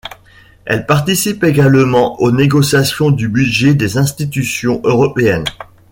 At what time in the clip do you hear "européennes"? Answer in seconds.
4.83-5.45